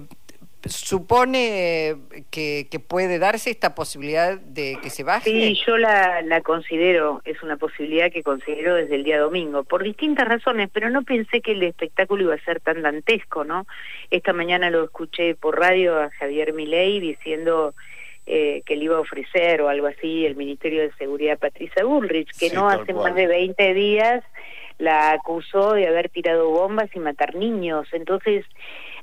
¿Supone 0.66 1.96
que, 2.32 2.68
puede 2.88 3.20
darse 3.20 3.52
esta 3.52 3.76
posibilidad 3.76 4.40
de 4.40 4.80
que 4.82 4.90
se 4.90 5.04
baje? 5.04 5.30
Sí, 5.30 5.62
yo 5.64 5.78
la, 5.78 6.24
la 6.24 6.42
considero, 6.42 7.22
es 7.24 7.44
una 7.44 7.58
posibilidad 7.58 8.12
que 8.12 8.24
considero 8.24 8.74
desde 8.74 8.96
el 8.96 9.04
día 9.04 9.20
domingo, 9.20 9.64
por 9.64 9.84
distintas 9.84 10.28
razones, 10.28 10.72
pero 10.74 10.90
no 10.90 11.04
pensé 11.04 11.42
que 11.42 11.52
el 11.52 11.62
espectáculo 11.62 12.24
iba 12.24 12.34
a 12.34 12.44
ser 12.46 12.62
tan 12.62 12.82
dantesco, 12.82 13.44
¿no? 13.44 13.68
Esta 14.10 14.34
mañana 14.34 14.72
lo 14.72 14.84
escuché 14.86 15.36
por 15.36 15.60
radio 15.60 16.00
a 16.00 16.10
Javier 16.10 16.52
Milei 16.54 17.00
diciendo 17.00 17.76
que 18.26 18.64
le 18.68 18.84
iba 18.84 18.98
a 18.98 19.02
ofrecer 19.02 19.62
o 19.62 19.70
algo 19.70 19.86
así 19.86 20.26
el 20.26 20.36
Ministerio 20.36 20.82
de 20.82 20.92
Seguridad 20.94 21.38
Patricia 21.38 21.84
Bullrich, 21.84 22.36
que 22.40 22.50
no 22.50 22.68
hace 22.68 22.92
más 22.92 23.14
de 23.14 23.28
20 23.28 23.74
días 23.76 24.24
la 24.78 25.12
acusó 25.12 25.74
de 25.74 25.88
haber 25.88 26.10
tirado 26.10 26.50
bombas 26.50 26.90
y 26.96 27.00
matar 27.00 27.36
niños. 27.36 27.88
Entonces, 27.92 28.46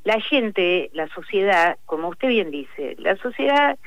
la 0.04 0.20
gente, 0.20 0.90
la 0.92 1.08
sociedad, 1.08 1.78
como 1.86 2.08
usted 2.08 2.28
bien 2.28 2.50
dice, 2.50 2.96
la 2.98 3.16
sociedad, 3.16 3.78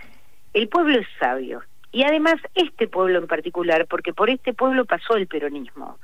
el 0.54 0.68
pueblo 0.70 1.00
es 1.00 1.08
sabio. 1.20 1.62
Y 1.92 2.04
además 2.04 2.36
este 2.56 2.88
pueblo 2.88 3.20
en 3.20 3.28
particular, 3.28 3.86
porque 3.88 4.14
por 4.14 4.30
este 4.30 4.54
pueblo 4.54 4.86
pasó 4.86 5.16
el 5.16 5.28
peronismo. 5.28 5.98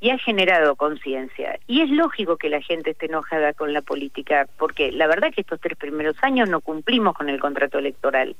y 0.00 0.10
ha 0.10 0.18
generado 0.18 0.74
conciencia. 0.74 1.60
Y 1.68 1.80
es 1.80 1.88
lógico 1.88 2.36
que 2.36 2.48
la 2.48 2.60
gente 2.60 2.90
esté 2.90 3.06
enojada 3.06 3.52
con 3.52 3.72
la 3.72 3.82
política, 3.82 4.48
porque 4.58 4.90
la 4.90 5.06
verdad 5.06 5.32
que 5.32 5.42
estos 5.42 5.60
tres 5.60 5.78
primeros 5.78 6.16
años 6.22 6.48
no 6.48 6.60
cumplimos 6.60 7.14
con 7.14 7.28
el 7.28 7.38
contrato 7.38 7.78
electoral. 7.78 8.34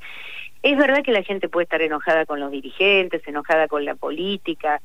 Es 0.65 0.77
verdad 0.77 1.05
que 1.05 1.13
la 1.13 1.23
gente 1.23 1.49
puede 1.49 1.63
estar 1.63 1.81
enojada 1.81 2.27
con 2.27 2.41
los 2.41 2.51
dirigentes, 2.51 3.23
enojada 3.29 3.69
con 3.69 3.85
la 3.85 3.95
política, 3.95 4.81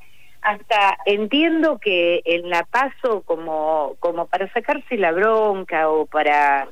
hasta 0.47 0.97
entiendo 1.05 1.77
que 1.77 2.21
en 2.23 2.49
la 2.49 2.63
paso 2.63 3.21
como 3.23 3.97
como 3.99 4.27
para 4.27 4.49
sacarse 4.53 4.95
la 4.97 5.11
bronca 5.11 5.89
o 5.89 6.05
para 6.05 6.69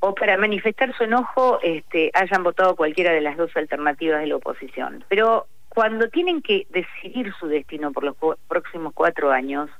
o 0.00 0.14
para 0.14 0.36
manifestar 0.36 0.94
su 0.94 1.04
enojo 1.04 1.58
este 1.62 2.10
hayan 2.12 2.42
votado 2.42 2.76
cualquiera 2.76 3.12
de 3.12 3.22
las 3.22 3.38
dos 3.38 3.50
alternativas 3.56 4.20
de 4.20 4.26
la 4.26 4.36
oposición. 4.36 5.06
Pero 5.08 5.46
cuando 5.70 6.10
tienen 6.10 6.42
que 6.42 6.66
decidir 6.68 7.32
su 7.40 7.46
destino 7.46 7.92
por 7.92 8.04
los 8.04 8.16
próximos 8.46 8.92
cuatro 8.92 9.30
años 9.30 9.70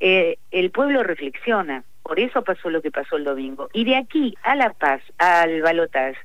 eh, 0.00 0.36
el 0.50 0.72
pueblo 0.72 1.04
reflexiona. 1.04 1.84
Por 2.02 2.18
eso 2.18 2.42
pasó 2.42 2.68
lo 2.68 2.82
que 2.82 2.90
pasó 2.90 3.16
el 3.16 3.24
domingo. 3.24 3.68
Y 3.72 3.84
de 3.84 3.94
aquí 3.94 4.34
a 4.42 4.56
la 4.56 4.72
paz 4.72 5.02
al 5.18 5.62
balotaje 5.62 6.18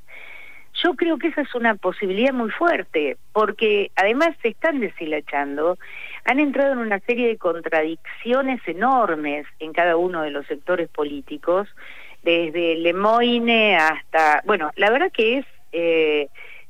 yo 0.84 0.96
creo 0.96 1.18
que 1.18 1.28
esa 1.28 1.42
es 1.42 1.56
una 1.56 1.76
posibilidad 1.76 2.34
muy 2.34 2.50
fuerte, 2.52 3.18
porque 3.32 3.92
además 3.96 4.30
se 4.42 4.50
están 4.50 4.80
deshilachando, 4.80 5.78
han 6.26 6.40
entrado 6.40 6.74
en 6.74 6.80
una 6.80 7.00
serie 7.02 7.28
de 7.28 7.38
contradicciones 7.38 8.60
enormes 8.68 9.46
en 9.60 9.74
cada 9.74 9.96
uno 9.96 10.24
de 10.24 10.32
los 10.32 10.46
sectores 10.48 10.90
políticos, 10.90 11.68
desde 12.24 12.76
Lemoine 12.76 13.78
hasta, 13.78 14.42
bueno, 14.46 14.72
la 14.76 14.90
verdad 14.90 15.12
que 15.12 15.38
es 15.38 15.46
eh, 15.72 16.28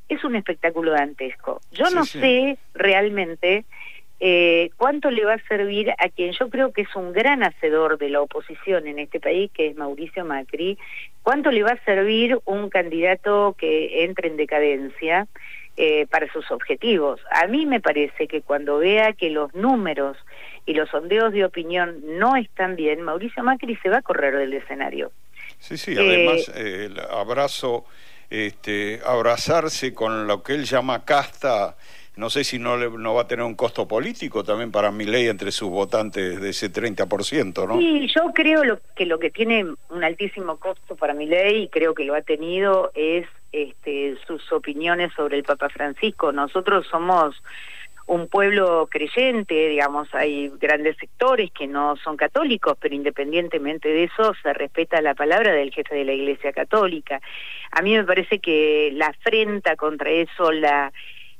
es 0.09 0.23
un 0.23 0.35
espectáculo 0.35 0.91
dantesco. 0.91 1.61
Yo 1.71 1.89
no 1.89 2.05
sé 2.05 2.57
realmente 2.73 3.65
eh, 4.19 4.69
cuánto 4.77 5.09
le 5.11 5.25
va 5.25 5.33
a 5.33 5.47
servir 5.47 5.91
a 5.91 6.09
quien 6.09 6.31
yo 6.33 6.49
creo 6.49 6.71
que 6.71 6.83
es 6.83 6.95
un 6.95 7.11
gran 7.11 7.43
hacedor 7.43 7.97
de 7.97 8.09
la 8.09 8.21
oposición 8.21 8.87
en 8.87 8.99
este 8.99 9.19
país, 9.19 9.51
que 9.51 9.67
es 9.67 9.75
Mauricio 9.75 10.25
Macri, 10.25 10.77
cuánto 11.23 11.51
le 11.51 11.63
va 11.63 11.71
a 11.71 11.85
servir 11.85 12.37
un 12.45 12.69
candidato 12.69 13.55
que 13.57 14.03
entre 14.03 14.27
en 14.29 14.37
decadencia 14.37 15.27
eh, 15.77 16.07
para 16.09 16.31
sus 16.31 16.49
objetivos. 16.51 17.19
A 17.31 17.47
mí 17.47 17.65
me 17.65 17.79
parece 17.79 18.27
que 18.27 18.41
cuando 18.41 18.77
vea 18.77 19.13
que 19.13 19.29
los 19.29 19.53
números 19.53 20.17
y 20.65 20.73
los 20.73 20.89
sondeos 20.89 21.33
de 21.33 21.45
opinión 21.45 21.99
no 22.17 22.35
están 22.35 22.75
bien, 22.75 23.01
Mauricio 23.01 23.43
Macri 23.43 23.75
se 23.77 23.89
va 23.89 23.97
a 23.97 24.01
correr 24.01 24.35
del 24.35 24.53
escenario. 24.53 25.11
Sí, 25.59 25.77
sí, 25.77 25.95
además 25.97 26.51
eh, 26.55 26.85
el 26.85 26.99
abrazo, 26.99 27.85
este, 28.29 29.01
abrazarse 29.05 29.93
con 29.93 30.27
lo 30.27 30.43
que 30.43 30.53
él 30.53 30.65
llama 30.65 31.05
casta 31.05 31.75
no 32.17 32.29
sé 32.29 32.43
si 32.43 32.59
no, 32.59 32.77
no 32.77 33.13
va 33.13 33.23
a 33.23 33.27
tener 33.27 33.43
un 33.43 33.55
costo 33.55 33.87
político 33.87 34.43
también 34.43 34.71
para 34.71 34.91
mi 34.91 35.05
ley 35.05 35.27
entre 35.27 35.51
sus 35.51 35.69
votantes 35.69 36.39
de 36.39 36.49
ese 36.49 36.71
30%, 36.71 37.67
¿no? 37.67 37.77
Sí, 37.77 38.07
yo 38.07 38.31
creo 38.33 38.63
lo, 38.63 38.79
que 38.95 39.05
lo 39.05 39.19
que 39.19 39.29
tiene 39.29 39.65
un 39.89 40.03
altísimo 40.03 40.57
costo 40.57 40.95
para 40.95 41.13
mi 41.13 41.25
ley, 41.25 41.63
y 41.63 41.67
creo 41.67 41.93
que 41.93 42.05
lo 42.05 42.15
ha 42.15 42.21
tenido, 42.21 42.91
es 42.95 43.27
este, 43.55 44.17
sus 44.27 44.51
opiniones 44.51 45.13
sobre 45.13 45.37
el 45.37 45.43
Papa 45.43 45.69
Francisco. 45.69 46.31
Nosotros 46.31 46.85
somos 46.89 47.35
un 48.07 48.27
pueblo 48.27 48.87
creyente, 48.91 49.69
digamos, 49.69 50.13
hay 50.13 50.51
grandes 50.59 50.95
sectores 50.97 51.49
que 51.51 51.65
no 51.65 51.95
son 51.97 52.17
católicos, 52.17 52.77
pero 52.79 52.93
independientemente 52.93 53.89
de 53.89 54.03
eso 54.03 54.33
se 54.43 54.53
respeta 54.53 55.01
la 55.01 55.15
palabra 55.15 55.53
del 55.53 55.73
jefe 55.73 55.95
de 55.95 56.05
la 56.05 56.13
Iglesia 56.13 56.53
Católica. 56.53 57.19
A 57.71 57.81
mí 57.81 57.95
me 57.95 58.03
parece 58.03 58.39
que 58.39 58.91
la 58.93 59.07
afrenta 59.07 59.75
contra 59.75 60.11
eso, 60.11 60.51
la 60.51 60.91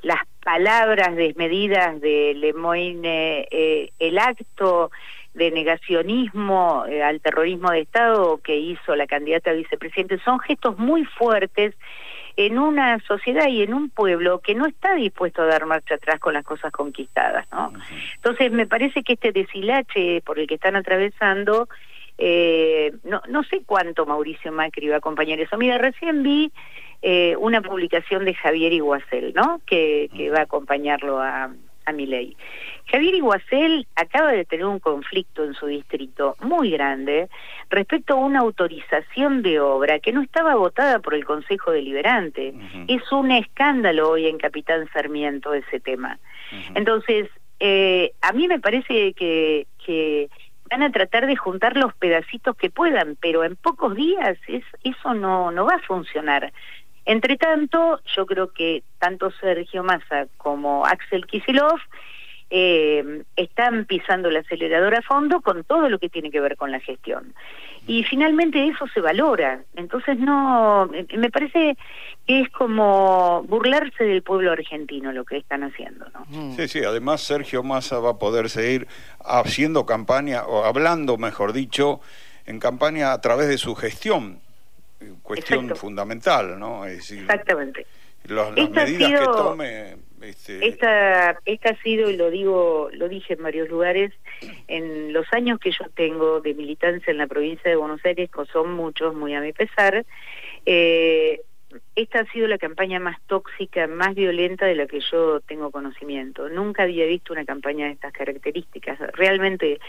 las 0.06 0.22
palabras 0.44 1.16
desmedidas 1.16 2.00
de 2.00 2.36
Lemoyne, 2.36 3.48
eh, 3.50 3.92
el 3.98 4.20
acto 4.20 4.92
de 5.36 5.52
negacionismo 5.52 6.86
eh, 6.88 7.04
al 7.04 7.20
terrorismo 7.22 7.70
de 7.72 7.82
Estado 7.82 8.38
que 8.38 8.56
hizo 8.56 8.96
la 8.96 9.06
candidata 9.06 9.52
a 9.52 9.54
vicepresidente 9.54 10.18
son 10.20 10.40
gestos 10.40 10.78
muy 10.78 11.04
fuertes 11.06 11.76
en 12.38 12.58
una 12.58 13.00
sociedad 13.00 13.48
y 13.48 13.62
en 13.62 13.74
un 13.74 13.90
pueblo 13.90 14.40
que 14.40 14.56
no 14.56 14.66
está 14.66 14.96
dispuesto 14.96 15.42
a 15.42 15.46
dar 15.46 15.66
marcha 15.66 15.96
atrás 15.96 16.20
con 16.20 16.34
las 16.34 16.44
cosas 16.44 16.72
conquistadas, 16.72 17.46
¿no? 17.52 17.72
Entonces 18.16 18.52
me 18.52 18.68
parece 18.68 19.04
que 19.04 19.14
este 19.14 19.32
deshilache 19.32 20.22
por 20.22 20.40
el 20.40 20.48
que 20.48 20.56
están 20.56 20.76
atravesando 20.76 21.70
eh, 22.18 22.94
no, 23.04 23.22
no 23.28 23.44
sé 23.44 23.64
cuánto 23.66 24.06
Mauricio 24.06 24.52
Macri 24.52 24.88
va 24.88 24.96
a 24.96 24.98
acompañar 25.00 25.40
eso. 25.40 25.58
Mira, 25.58 25.78
recién 25.78 26.24
vi 26.24 26.52
eh, 27.02 27.36
una 27.38 27.62
publicación 27.62 28.24
de 28.24 28.34
Javier 28.34 28.72
Iguacel, 28.72 29.34
¿no? 29.34 29.60
Que, 29.66 30.10
que 30.16 30.30
va 30.30 30.40
a 30.40 30.44
acompañarlo 30.44 31.20
a, 31.20 31.52
a 31.86 31.92
mi 31.92 32.06
ley. 32.06 32.36
Javier 32.88 33.16
Iguacel 33.16 33.88
acaba 33.96 34.32
de 34.32 34.46
tener 34.46 34.66
un 34.66 34.80
conflicto 34.80 35.44
en 35.44 35.54
su 35.54 35.68
distrito 35.68 36.36
muy 36.42 36.72
grande 36.72 37.30
respecto 37.70 38.14
a 38.14 38.18
una 38.18 38.40
autorización 38.40 39.42
de 39.42 39.60
obra 39.60 40.00
que 40.00 40.12
no 40.12 40.22
estaba 40.22 40.56
votada 40.56 41.00
por 41.00 41.16
el 41.16 41.26
Consejo 41.26 41.72
Deliberante. 41.72 42.54
Es 42.88 43.12
un 43.12 43.32
escándalo 43.32 44.12
hoy 44.12 44.28
en 44.28 44.38
Capitán 44.38 44.88
Sarmiento 44.94 45.54
ese 45.54 45.80
tema. 45.80 46.20
Entonces, 46.76 47.30
eh, 47.60 48.12
a 48.22 48.34
mí 48.34 48.48
me 48.48 48.60
parece 48.60 49.14
que, 49.14 49.68
que 49.84 50.30
van 50.70 50.84
a 50.84 50.92
tratar 50.92 51.26
de 51.28 51.36
juntar 51.36 51.78
los 51.78 51.94
pedacitos 51.96 52.56
que 52.56 52.70
puedan, 52.70 53.18
pero 53.22 53.44
en 53.44 53.56
pocos 53.56 53.96
días 53.96 54.38
es, 54.48 54.64
eso 54.84 55.14
no, 55.14 55.52
no 55.52 55.66
va 55.66 55.76
a 55.76 55.88
funcionar. 55.88 56.52
Entre 57.06 57.38
tanto, 57.38 58.00
yo 58.16 58.26
creo 58.26 58.52
que 58.52 58.84
tanto 59.00 59.32
Sergio 59.40 59.84
Massa 59.84 60.28
como 60.38 60.86
Axel 60.86 61.28
Kisilov 61.28 61.80
eh, 62.50 63.24
están 63.36 63.86
pisando 63.86 64.30
el 64.30 64.38
acelerador 64.38 64.96
a 64.96 65.02
fondo 65.02 65.42
con 65.42 65.64
todo 65.64 65.90
lo 65.90 66.00
que 66.00 66.10
tiene 66.10 66.32
que 66.32 66.40
ver 66.40 66.58
con 66.58 66.72
la 66.72 66.80
gestión. 66.80 67.34
Y 67.88 68.04
finalmente 68.04 68.68
eso 68.68 68.88
se 68.94 69.02
valora. 69.02 69.62
Entonces 69.76 70.18
no, 70.18 70.90
me 71.16 71.30
parece 71.30 71.78
que 72.26 72.42
es 72.42 72.50
como 72.50 73.44
burlarse 73.44 74.04
del 74.04 74.24
pueblo 74.24 74.52
argentino 74.52 75.12
lo 75.12 75.26
que 75.26 75.38
están 75.38 75.64
haciendo. 75.64 76.06
¿no? 76.14 76.26
Mm. 76.30 76.56
Sí, 76.56 76.68
sí, 76.68 76.84
además 76.84 77.22
Sergio 77.22 77.62
Massa 77.62 78.00
va 78.00 78.12
a 78.12 78.20
poder 78.20 78.50
seguir 78.50 78.88
haciendo 79.24 79.86
campaña, 79.86 80.46
o 80.46 80.66
hablando, 80.66 81.18
mejor 81.18 81.54
dicho, 81.54 82.00
en 82.46 82.60
campaña 82.60 83.12
a 83.12 83.22
través 83.22 83.48
de 83.48 83.58
su 83.58 83.76
gestión 83.76 84.45
cuestión 85.22 85.76
fundamental, 85.76 86.58
¿no? 86.60 86.86
Exactamente. 86.86 87.86
las 88.26 88.52
medidas 88.70 89.20
que 89.20 89.26
tome. 89.26 89.96
Este... 90.22 90.68
Esta, 90.68 91.40
esta 91.46 91.70
ha 91.70 91.82
sido, 91.84 92.10
y 92.10 92.18
lo 92.18 92.32
digo, 92.32 92.90
lo 92.94 93.08
dije 93.08 93.34
en 93.34 93.44
varios 93.44 93.70
lugares, 93.70 94.12
en 94.68 95.14
los 95.14 95.26
años 95.34 95.60
que 95.60 95.72
yo 95.72 95.86
tengo 95.94 96.42
de 96.42 96.56
militancia 96.56 97.12
en 97.12 97.18
la 97.18 97.28
provincia 97.28 97.70
de 97.70 97.76
Buenos 97.76 98.04
Aires, 98.04 98.30
que 98.32 98.46
son 98.52 98.74
muchos, 98.74 99.14
muy 99.14 99.36
a 99.36 99.42
mi 99.42 99.54
pesar, 99.54 100.06
eh, 100.66 101.42
esta 101.96 102.20
ha 102.20 102.32
sido 102.32 102.48
la 102.48 102.58
campaña 102.58 103.00
más 103.00 103.18
tóxica, 103.28 103.88
más 103.88 104.16
violenta 104.16 104.66
de 104.66 104.76
la 104.76 104.88
que 104.88 105.00
yo 105.00 105.40
tengo 105.42 105.72
conocimiento. 105.72 106.50
Nunca 106.50 106.84
había 106.84 107.06
visto 107.06 107.34
una 107.34 107.46
campaña 107.46 107.86
de 107.86 107.94
estas 107.94 108.14
características, 108.14 109.00
realmente 109.14 109.80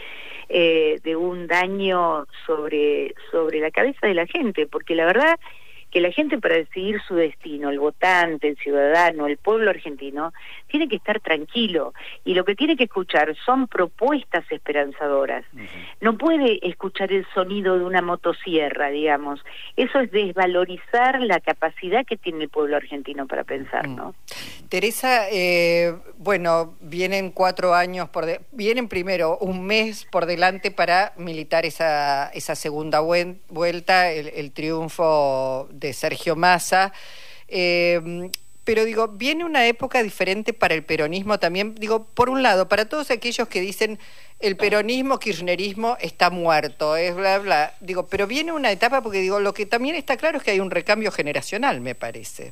eh, 0.49 0.99
de 1.03 1.15
un 1.15 1.47
daño 1.47 2.25
sobre, 2.45 3.13
sobre 3.31 3.59
la 3.59 3.71
cabeza 3.71 4.07
de 4.07 4.13
la 4.13 4.25
gente, 4.25 4.67
porque 4.67 4.95
la 4.95 5.05
verdad 5.05 5.39
que 5.91 6.01
la 6.01 6.11
gente 6.11 6.37
para 6.37 6.55
decidir 6.55 7.01
su 7.07 7.15
destino, 7.15 7.69
el 7.69 7.79
votante, 7.79 8.49
el 8.49 8.57
ciudadano, 8.57 9.27
el 9.27 9.37
pueblo 9.37 9.69
argentino, 9.69 10.33
tiene 10.67 10.87
que 10.87 10.97
estar 10.97 11.19
tranquilo 11.21 11.93
y 12.25 12.33
lo 12.33 12.43
que 12.43 12.55
tiene 12.55 12.75
que 12.75 12.85
escuchar 12.85 13.35
son 13.45 13.67
propuestas 13.67 14.43
esperanzadoras. 14.51 15.45
No 16.01 16.17
puede 16.17 16.67
escuchar 16.67 17.11
el 17.11 17.25
sonido 17.33 17.77
de 17.77 17.85
una 17.85 18.01
motosierra, 18.01 18.89
digamos. 18.89 19.39
Eso 19.75 19.99
es 19.99 20.11
desvalorizar 20.11 21.21
la 21.21 21.39
capacidad 21.39 22.05
que 22.05 22.17
tiene 22.17 22.43
el 22.43 22.49
pueblo 22.49 22.75
argentino 22.75 23.25
para 23.27 23.43
pensar, 23.43 23.87
¿no? 23.87 24.13
Teresa, 24.69 25.29
eh, 25.31 25.95
bueno, 26.17 26.75
vienen 26.81 27.31
cuatro 27.31 27.73
años 27.73 28.09
por... 28.09 28.25
vienen 28.51 28.89
primero 28.89 29.37
un 29.37 29.65
mes 29.65 30.05
por 30.11 30.25
delante 30.25 30.71
para 30.71 31.13
militar 31.17 31.65
esa, 31.65 32.29
esa 32.29 32.55
segunda 32.55 32.99
vuelta, 32.99 34.11
el, 34.11 34.27
el 34.27 34.51
triunfo 34.51 35.69
de 35.79 35.93
Sergio 35.93 36.35
Massa. 36.35 36.93
Eh, 37.47 38.29
pero 38.67 38.83
digo, 38.83 39.07
viene 39.07 39.45
una 39.45 39.65
época 39.65 40.03
diferente 40.03 40.51
para 40.51 40.73
el 40.73 40.83
peronismo 40.83 41.39
también. 41.39 41.73
Digo, 41.75 42.03
por 42.03 42.29
un 42.29 42.43
lado, 42.43 42.67
para 42.67 42.83
todos 42.89 43.11
aquellos 43.11 43.47
que 43.47 43.61
dicen 43.61 43.97
el 44.41 44.57
peronismo, 44.57 45.19
kirchnerismo 45.19 45.95
está 46.01 46.29
muerto, 46.29 46.97
es 46.97 47.15
bla, 47.15 47.39
bla. 47.39 47.73
Digo, 47.79 48.07
pero 48.07 48.27
viene 48.27 48.51
una 48.51 48.69
etapa 48.69 49.01
porque 49.01 49.19
digo, 49.19 49.39
lo 49.39 49.53
que 49.53 49.65
también 49.65 49.95
está 49.95 50.17
claro 50.17 50.37
es 50.37 50.43
que 50.43 50.51
hay 50.51 50.59
un 50.59 50.69
recambio 50.69 51.13
generacional, 51.13 51.79
me 51.79 51.95
parece. 51.95 52.51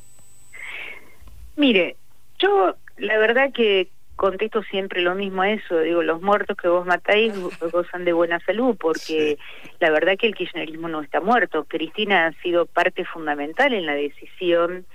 Mire, 1.56 1.96
yo 2.38 2.74
la 2.96 3.18
verdad 3.18 3.52
que 3.52 3.88
contesto 4.16 4.62
siempre 4.64 5.02
lo 5.02 5.14
mismo 5.14 5.42
a 5.42 5.50
eso, 5.50 5.78
digo, 5.80 6.02
los 6.02 6.20
muertos 6.22 6.56
que 6.56 6.68
vos 6.68 6.86
matáis 6.86 7.32
gozan 7.72 8.04
de 8.04 8.12
buena 8.12 8.40
salud, 8.40 8.76
porque 8.78 9.38
la 9.78 9.90
verdad 9.90 10.16
que 10.18 10.26
el 10.26 10.34
kirchnerismo 10.34 10.88
no 10.88 11.02
está 11.02 11.20
muerto. 11.20 11.64
Cristina 11.64 12.26
ha 12.26 12.32
sido 12.42 12.66
parte 12.66 13.04
fundamental 13.04 13.72
en 13.74 13.86
la 13.86 13.94
decisión 13.94 14.86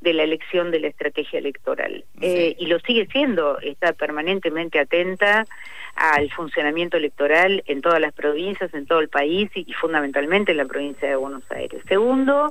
de 0.00 0.14
la 0.14 0.22
elección 0.22 0.70
de 0.70 0.80
la 0.80 0.88
estrategia 0.88 1.38
electoral. 1.38 2.04
Eh, 2.22 2.56
y 2.58 2.66
lo 2.66 2.80
sigue 2.80 3.06
siendo, 3.12 3.58
está 3.60 3.92
permanentemente 3.92 4.78
atenta 4.78 5.44
al 5.94 6.30
funcionamiento 6.30 6.96
electoral 6.96 7.62
en 7.66 7.82
todas 7.82 8.00
las 8.00 8.14
provincias, 8.14 8.72
en 8.72 8.86
todo 8.86 9.00
el 9.00 9.10
país 9.10 9.50
y, 9.54 9.70
fundamentalmente 9.74 10.52
en 10.52 10.58
la 10.58 10.64
provincia 10.64 11.08
de 11.08 11.16
Buenos 11.16 11.42
Aires. 11.50 11.82
Segundo, 11.86 12.50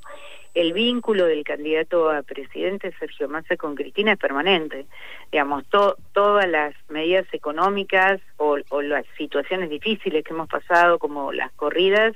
el 0.53 0.73
vínculo 0.73 1.25
del 1.25 1.43
candidato 1.43 2.09
a 2.09 2.23
presidente 2.23 2.93
Sergio 2.99 3.29
Massa 3.29 3.57
con 3.57 3.75
Cristina 3.75 4.13
es 4.13 4.17
permanente. 4.17 4.85
Digamos, 5.31 5.63
todas 5.69 6.47
las 6.47 6.73
medidas 6.89 7.25
económicas 7.31 8.19
o, 8.37 8.57
las 8.81 9.05
situaciones 9.17 9.69
difíciles 9.69 10.23
que 10.23 10.33
hemos 10.33 10.49
pasado, 10.49 10.99
como 10.99 11.31
las 11.31 11.51
corridas, 11.53 12.15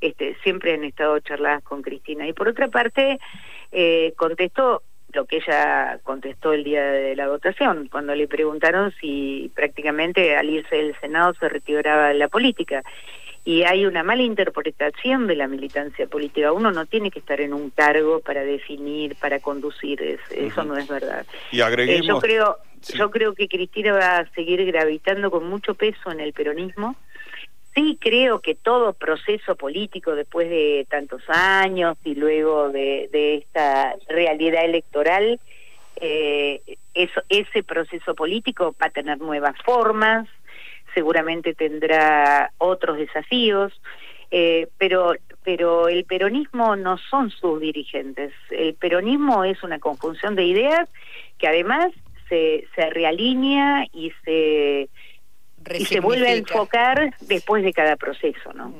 este, 0.00 0.36
siempre 0.42 0.74
han 0.74 0.84
estado 0.84 1.18
charladas 1.20 1.62
con 1.62 1.82
Cristina. 1.82 2.26
Y 2.26 2.32
por 2.32 2.48
otra 2.48 2.68
parte, 2.68 3.18
eh, 3.72 4.12
contestó 4.16 4.82
lo 5.12 5.24
que 5.24 5.38
ella 5.38 5.98
contestó 6.02 6.52
el 6.52 6.64
día 6.64 6.84
de 6.84 7.16
la 7.16 7.28
votación, 7.28 7.88
cuando 7.90 8.14
le 8.14 8.28
preguntaron 8.28 8.92
si 9.00 9.50
prácticamente 9.54 10.36
al 10.36 10.50
irse 10.50 10.76
del 10.76 10.98
Senado 11.00 11.32
se 11.34 11.48
retiraba 11.48 12.08
de 12.08 12.14
la 12.14 12.28
política. 12.28 12.82
Y 13.44 13.62
hay 13.62 13.86
una 13.86 14.02
mala 14.02 14.22
interpretación 14.22 15.26
de 15.26 15.36
la 15.36 15.48
militancia 15.48 16.06
política. 16.06 16.52
Uno 16.52 16.70
no 16.70 16.86
tiene 16.86 17.10
que 17.10 17.20
estar 17.20 17.40
en 17.40 17.54
un 17.54 17.70
cargo 17.70 18.20
para 18.20 18.42
definir, 18.42 19.16
para 19.16 19.40
conducir. 19.40 20.20
Eso 20.30 20.64
no 20.64 20.76
es 20.76 20.86
verdad. 20.86 21.26
Y 21.50 21.60
agreguemos... 21.60 22.04
Eh, 22.04 22.08
yo 22.08 22.18
creo, 22.20 22.56
yo 22.94 23.10
creo 23.10 23.34
que 23.34 23.48
Cristina 23.48 23.92
va 23.92 24.18
a 24.18 24.30
seguir 24.30 24.64
gravitando 24.66 25.30
con 25.30 25.48
mucho 25.48 25.74
peso 25.74 26.10
en 26.10 26.20
el 26.20 26.32
peronismo 26.32 26.96
sí 27.78 27.98
creo 28.00 28.40
que 28.40 28.54
todo 28.54 28.92
proceso 28.92 29.54
político 29.54 30.14
después 30.14 30.48
de 30.50 30.86
tantos 30.90 31.22
años 31.28 31.96
y 32.04 32.14
luego 32.14 32.70
de, 32.70 33.36
esta 33.36 33.94
realidad 34.08 34.64
electoral, 34.64 35.38
eh, 36.00 36.60
eso, 36.94 37.20
ese 37.28 37.62
proceso 37.62 38.14
político 38.14 38.74
va 38.82 38.86
a 38.86 38.90
tener 38.90 39.18
nuevas 39.18 39.56
formas, 39.64 40.28
seguramente 40.98 41.54
tendrá 41.54 42.50
otros 42.58 42.98
desafíos, 42.98 43.72
eh, 44.32 44.66
pero 44.78 45.12
pero 45.44 45.88
el 45.88 46.04
peronismo 46.04 46.74
no 46.74 46.98
son 46.98 47.30
sus 47.30 47.60
dirigentes. 47.60 48.32
El 48.50 48.74
peronismo 48.74 49.44
es 49.44 49.62
una 49.62 49.78
conjunción 49.78 50.34
de 50.34 50.44
ideas 50.44 50.88
que 51.38 51.46
además 51.46 51.92
se, 52.28 52.66
se 52.74 52.90
realinea 52.90 53.86
y 53.92 54.12
se 54.24 54.90
y 55.72 55.84
se 55.84 56.00
vuelve 56.00 56.30
a 56.30 56.34
enfocar 56.34 57.14
después 57.20 57.62
de 57.62 57.72
cada 57.72 57.94
proceso, 57.94 58.52
¿no? 58.54 58.74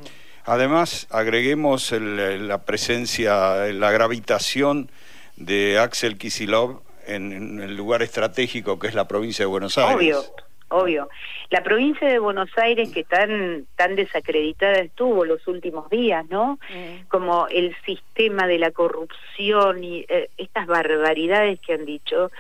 Además, 0.44 1.06
agreguemos 1.10 1.92
la 1.92 2.64
presencia, 2.64 3.72
la 3.72 3.92
gravitación 3.92 4.90
de 5.36 5.78
Axel 5.78 6.18
Kisilov 6.18 6.82
en, 7.06 7.60
el 7.60 7.76
lugar 7.76 8.02
estratégico 8.02 8.78
que 8.78 8.88
es 8.88 8.94
la 8.94 9.06
provincia 9.06 9.44
de 9.44 9.46
Buenos 9.46 9.78
Aires. 9.78 9.94
Obvio, 9.94 10.47
obvio. 10.68 11.08
La 11.50 11.62
provincia 11.62 12.08
de 12.08 12.18
Buenos 12.18 12.50
Aires 12.56 12.92
que 12.92 13.04
tan 13.04 13.66
tan 13.76 13.96
desacreditada 13.96 14.80
estuvo 14.80 15.24
los 15.24 15.46
últimos 15.46 15.88
días, 15.90 16.28
¿no? 16.28 16.58
Mm. 16.70 17.08
Como 17.08 17.48
el 17.48 17.74
sistema 17.84 18.46
de 18.46 18.58
la 18.58 18.70
corrupción 18.70 19.82
y 19.82 20.04
eh, 20.08 20.30
estas 20.36 20.66
barbaridades 20.66 21.60
que 21.60 21.74
han 21.74 21.84
dicho. 21.84 22.30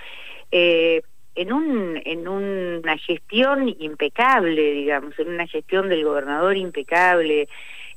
Eh, 0.50 1.02
en, 1.34 1.52
un, 1.52 2.00
en 2.04 2.26
una 2.26 2.98
gestión 2.98 3.68
impecable, 3.78 4.72
digamos, 4.72 5.16
en 5.20 5.28
una 5.28 5.46
gestión 5.46 5.88
del 5.88 6.04
gobernador 6.04 6.56
impecable, 6.56 7.48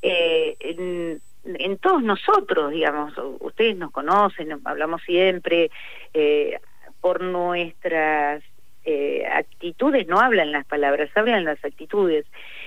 eh, 0.02 0.56
en, 0.60 1.78
todos 1.80 2.04
nosotros, 2.04 2.72
digamos, 2.72 3.14
ustedes 3.40 3.76
nos 3.76 3.90
conocen, 3.90 4.60
hablamos 4.64 5.02
siempre, 5.02 5.72
eh, 6.14 6.60
por 7.02 7.22
nuestras 7.22 8.44
eh, 8.86 9.26
actitudes, 9.32 10.08
no 10.08 10.20
hablan 10.20 10.52
las 10.52 10.66
palabras, 10.66 11.10
hablan 11.16 11.46
las 11.46 11.64
actitudes. 11.64 12.26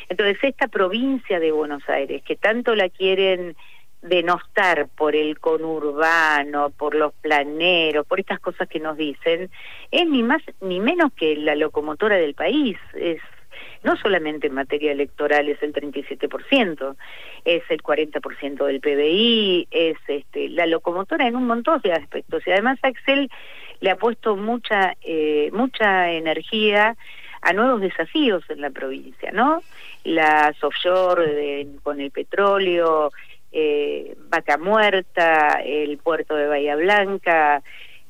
Entonces, 0.09 0.39
esta 0.43 0.69
provincia 0.69 1.41
de 1.41 1.53
Buenos 1.53 1.89
Aires, 1.89 2.23
que 2.23 2.37
tanto 2.37 2.75
la 2.75 2.89
quieren 2.89 3.57
denostar 4.03 4.89
por 4.89 5.17
el 5.17 5.41
conurbano, 5.41 6.71
por 6.71 6.95
los 6.95 7.15
planeros, 7.15 8.07
por 8.07 8.21
estas 8.21 8.39
cosas 8.39 8.69
que 8.69 8.79
nos 8.79 8.97
dicen, 8.97 9.51
es 9.91 10.07
ni 10.07 10.23
más 10.23 10.43
ni 10.61 10.79
menos 10.79 11.13
que 11.15 11.37
la 11.37 11.55
locomotora 11.55 12.17
del 12.17 12.35
país. 12.35 12.77
Es 12.95 13.21
no 13.85 13.97
solamente 13.97 14.47
en 14.47 14.55
materia 14.55 14.93
electoral 14.93 15.49
es 15.49 15.63
el 15.63 15.73
37%, 15.73 16.97
es 17.45 17.63
el 17.69 17.83
40% 17.83 18.65
del 18.65 18.81
PBI, 18.81 19.69
es 19.71 19.99
este, 20.09 20.49
la 20.49 20.67
locomotora 20.67 21.29
en 21.29 21.37
un 21.37 21.47
montón 21.47 21.81
de 21.83 21.93
aspectos. 21.93 22.43
Y 22.47 22.51
además 22.51 22.79
Axel 22.83 23.31
le 23.81 23.91
ha 23.91 23.97
puesto 23.97 24.37
mucha, 24.37 24.95
eh, 25.03 25.51
mucha 25.53 26.11
energía 26.11 26.97
a 27.43 27.53
nuevos 27.53 27.83
desafíos 27.83 28.43
en 28.49 28.63
la 28.63 28.71
provincia, 28.71 29.31
¿no? 29.31 29.63
Las 30.05 30.63
offshore 30.65 31.67
con 31.83 32.01
el 32.01 32.11
petróleo, 32.11 33.13
eh, 33.53 34.17
Vaca 34.31 34.57
Muerta, 34.57 35.61
el 35.63 35.99
puerto 35.99 36.35
de 36.35 36.49
Bahía 36.49 36.75
Blanca, 36.75 37.63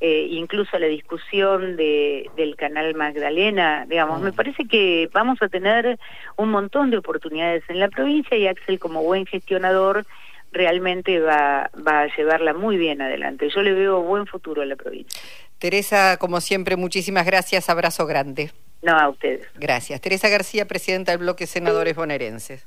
eh, 0.06 0.26
incluso 0.32 0.78
la 0.78 0.86
discusión 0.86 1.76
de, 1.76 2.28
del 2.36 2.56
canal 2.56 2.94
Magdalena, 2.94 3.86
digamos, 3.88 4.20
me 4.20 4.32
mm. 4.32 4.34
parece 4.34 4.66
que 4.66 5.08
vamos 5.14 5.40
a 5.40 5.48
tener 5.48 5.98
un 6.36 6.50
montón 6.50 6.90
de 6.90 6.98
oportunidades 6.98 7.62
en 7.68 7.80
la 7.80 7.88
provincia 7.88 8.36
y 8.36 8.46
Axel 8.46 8.78
como 8.78 9.02
buen 9.02 9.24
gestionador 9.24 10.04
realmente 10.52 11.20
va, 11.20 11.70
va 11.74 12.02
a 12.02 12.16
llevarla 12.16 12.52
muy 12.52 12.76
bien 12.76 13.00
adelante. 13.00 13.48
Yo 13.48 13.62
le 13.62 13.72
veo 13.72 14.02
buen 14.02 14.26
futuro 14.26 14.60
a 14.60 14.66
la 14.66 14.76
provincia. 14.76 15.18
Teresa, 15.58 16.18
como 16.18 16.42
siempre, 16.42 16.76
muchísimas 16.76 17.24
gracias, 17.24 17.70
abrazo 17.70 18.04
grande. 18.04 18.50
No, 18.82 18.92
a 18.92 19.08
ustedes. 19.08 19.46
Gracias. 19.54 20.02
Teresa 20.02 20.28
García, 20.28 20.68
presidenta 20.68 21.12
del 21.12 21.20
bloque 21.20 21.46
Senadores 21.46 21.96
Bonaerenses. 21.96 22.66